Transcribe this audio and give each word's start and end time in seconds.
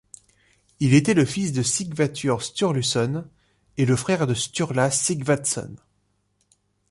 Il 0.79 0.95
était 0.95 1.13
le 1.13 1.25
fils 1.25 1.51
de 1.51 1.61
Sighvatur 1.61 2.41
Sturluson 2.41 3.23
et 3.77 3.85
le 3.85 3.95
frère 3.95 4.25
de 4.25 4.33
Sturla 4.33 4.89
Sighvatsson. 4.89 5.75